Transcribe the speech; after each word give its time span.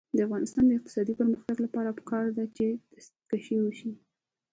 د 0.15 0.17
افغانستان 0.27 0.63
د 0.67 0.71
اقتصادي 0.77 1.13
پرمختګ 1.19 1.57
لپاره 1.65 1.95
پکار 1.97 2.25
ده 2.37 2.45
چې 2.57 2.65
دستکشې 2.93 3.55
وي. 3.61 3.71